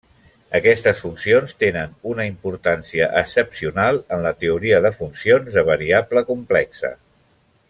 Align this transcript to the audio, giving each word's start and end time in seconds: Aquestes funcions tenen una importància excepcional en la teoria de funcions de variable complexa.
Aquestes 0.59 1.01
funcions 1.01 1.53
tenen 1.63 1.93
una 2.13 2.25
importància 2.31 3.11
excepcional 3.21 4.01
en 4.17 4.27
la 4.29 4.35
teoria 4.45 4.83
de 4.87 4.93
funcions 5.03 5.55
de 5.59 5.69
variable 5.73 6.29
complexa. 6.35 6.97